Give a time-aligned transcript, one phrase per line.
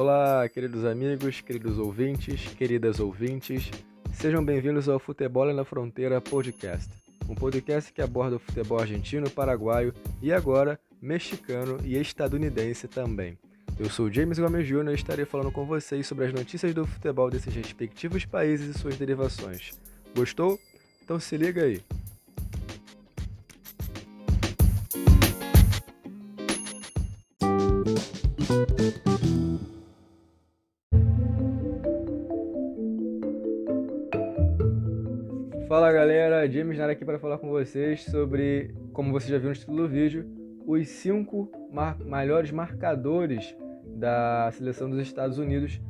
[0.00, 3.70] Olá, queridos amigos, queridos ouvintes, queridas ouvintes,
[4.14, 6.88] sejam bem-vindos ao Futebol na Fronteira Podcast,
[7.28, 9.92] um podcast que aborda o futebol argentino, paraguaio
[10.22, 13.38] e agora mexicano e estadunidense também.
[13.78, 14.92] Eu sou James Gomes Jr.
[14.92, 18.96] e estarei falando com vocês sobre as notícias do futebol desses respectivos países e suas
[18.96, 19.78] derivações.
[20.16, 20.58] Gostou?
[21.04, 21.82] Então se liga aí!
[35.80, 39.54] Fala galera, James Nara aqui para falar com vocês sobre, como você já viu no
[39.54, 40.26] título do vídeo,
[40.66, 43.56] os cinco mar maiores marcadores
[43.86, 45.80] da seleção dos Estados Unidos.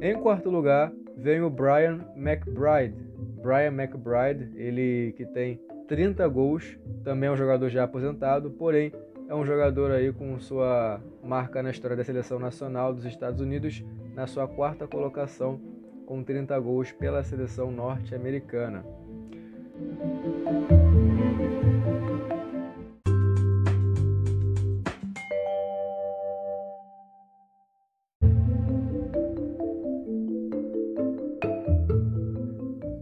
[0.00, 2.94] Em quarto lugar vem o Brian McBride.
[3.42, 5.60] Brian McBride, ele que tem
[5.90, 8.92] 30 gols, também é um jogador já aposentado, porém
[9.28, 13.84] é um jogador aí com sua marca na história da seleção nacional dos Estados Unidos,
[14.14, 15.60] na sua quarta colocação
[16.06, 18.84] com 30 gols pela seleção norte-americana.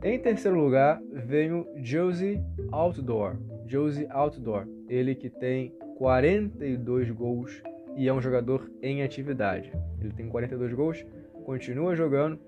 [0.03, 3.37] Em terceiro lugar, vem o Josie Outdoor.
[3.67, 7.63] Josie Outdoor, ele que tem 42 gols
[7.97, 9.73] e é um jogador em atividade.
[10.01, 11.05] Ele tem 42 gols,
[11.45, 12.39] continua jogando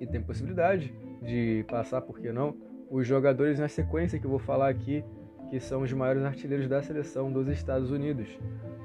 [0.00, 2.56] e tem possibilidade de passar, por que não,
[2.90, 5.04] os jogadores na sequência que eu vou falar aqui,
[5.50, 8.28] que são os maiores artilheiros da seleção dos Estados Unidos.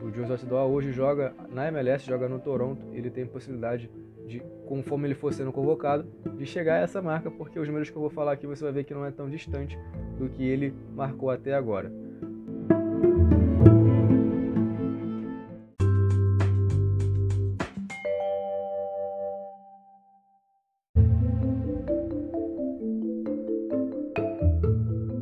[0.01, 3.89] O Josie Outdoor hoje joga na MLS, joga no Toronto, ele tem possibilidade
[4.25, 6.07] de, conforme ele for sendo convocado,
[6.37, 8.71] de chegar a essa marca, porque os números que eu vou falar aqui você vai
[8.71, 9.77] ver que não é tão distante
[10.17, 11.91] do que ele marcou até agora.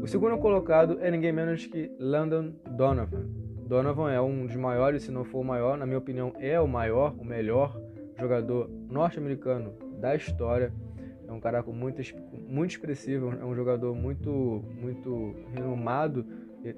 [0.07, 3.25] O segundo colocado é ninguém menos que Landon Donovan.
[3.67, 6.65] Donovan é um dos maiores, se não for o maior, na minha opinião, é o
[6.65, 7.77] maior, o melhor
[8.17, 10.71] jogador norte-americano da história.
[11.27, 12.01] É um cara muito,
[12.47, 16.25] muito expressivo, é um jogador muito, muito renomado,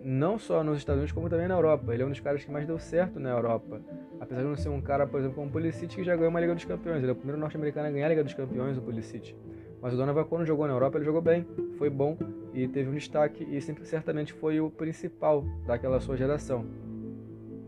[0.03, 1.93] não só nos Estados Unidos, como também na Europa.
[1.93, 3.79] Ele é um dos caras que mais deu certo na Europa.
[4.19, 6.39] Apesar de não ser um cara, por exemplo, como o Pulisic, que já ganhou uma
[6.39, 7.03] Liga dos Campeões.
[7.03, 9.35] Ele é o primeiro norte-americano a ganhar a Liga dos Campeões, o Pulisic.
[9.79, 11.45] Mas o Donovan, quando jogou na Europa, ele jogou bem,
[11.77, 12.17] foi bom
[12.53, 16.65] e teve um destaque e sempre, certamente foi o principal daquela sua geração.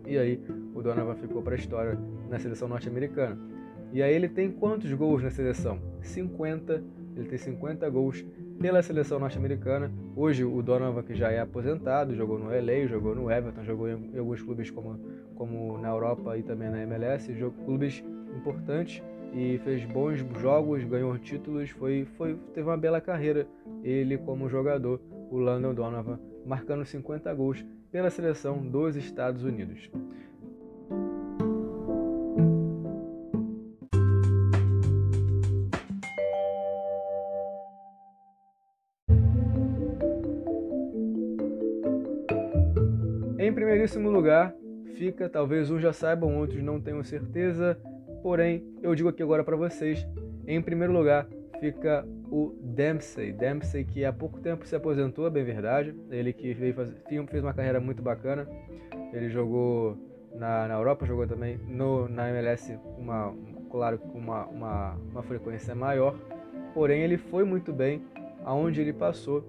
[0.05, 0.41] E aí,
[0.73, 1.97] o Donovan ficou para a história
[2.29, 3.37] na seleção norte-americana.
[3.93, 5.79] E aí ele tem quantos gols na seleção?
[6.01, 6.83] 50.
[7.15, 8.25] Ele tem 50 gols
[8.59, 9.91] pela seleção norte-americana.
[10.15, 14.17] Hoje o Donovan, que já é aposentado, jogou no LA, jogou no Everton, jogou em
[14.17, 14.97] alguns clubes como,
[15.35, 18.03] como na Europa e também na MLS, jogou clubes
[18.35, 19.03] importantes
[19.33, 23.47] e fez bons jogos, ganhou títulos, foi, foi, teve uma bela carreira
[23.83, 29.89] ele como jogador, o Landon Donovan, marcando 50 gols pela seleção dos Estados Unidos.
[43.37, 44.55] Em primeiríssimo lugar
[44.95, 47.77] fica, talvez uns já saibam, outros não tenham certeza,
[48.21, 50.07] porém eu digo aqui agora para vocês.
[50.45, 51.27] Em primeiro lugar
[51.61, 53.31] fica o Dempsey.
[53.31, 55.95] Dempsey que há pouco tempo se aposentou, é bem verdade.
[56.09, 58.47] Ele que veio fazer, fez uma carreira muito bacana.
[59.13, 59.95] Ele jogou
[60.33, 63.33] na, na Europa, jogou também no, na MLS, uma,
[63.69, 66.17] claro, com uma, uma, uma frequência maior.
[66.73, 68.01] Porém, ele foi muito bem
[68.43, 69.45] aonde ele passou.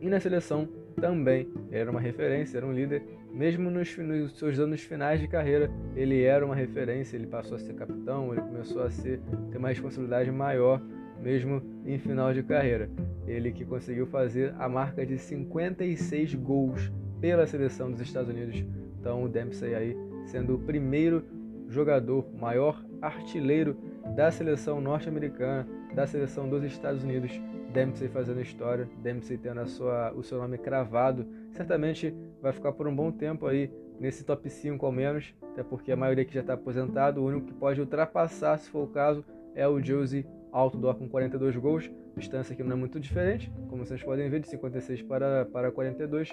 [0.00, 0.66] E na seleção
[0.98, 3.02] também era uma referência, era um líder.
[3.30, 7.60] Mesmo nos, nos, seus anos finais de carreira, ele era uma referência, ele passou a
[7.60, 9.20] ser capitão, ele começou a ser,
[9.50, 10.80] ter uma responsabilidade maior,
[11.20, 12.90] mesmo em final de carreira.
[13.26, 16.90] Ele que conseguiu fazer a marca de 56 gols
[17.20, 18.64] pela seleção dos Estados Unidos.
[18.98, 19.96] Então o Dempsey aí
[20.26, 21.24] sendo o primeiro
[21.68, 23.76] jogador, maior artilheiro
[24.14, 27.40] da seleção norte-americana, da seleção dos Estados Unidos
[27.72, 32.94] Dempsey fazendo história, Dempsey tendo sua, o seu nome cravado, certamente vai ficar por um
[32.94, 36.54] bom tempo aí nesse top 5 ao menos, até porque a maioria que já está
[36.54, 39.24] aposentado, o único que pode ultrapassar, se for o caso,
[39.54, 44.02] é o Josie Outdoor com 42 gols, distância que não é muito diferente, como vocês
[44.02, 46.30] podem ver, de 56 para, para 42,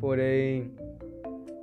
[0.00, 0.72] porém,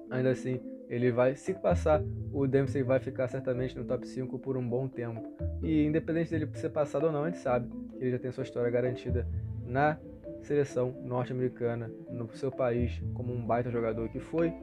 [0.10, 0.60] ainda assim,
[0.90, 4.88] ele vai, se passar, o Dempsey vai ficar certamente no top 5 por um bom
[4.88, 5.22] tempo.
[5.64, 7.68] E independente dele ser passado ou não, a gente sabe
[7.98, 9.28] que ele já tem sua história garantida
[9.66, 9.98] na
[10.42, 14.54] seleção norte-americana, no seu país, como um baita jogador que foi,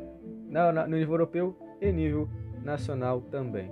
[0.49, 2.29] no nível europeu e nível
[2.63, 3.71] nacional também.